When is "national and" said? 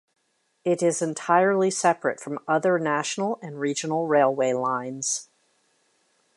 2.79-3.59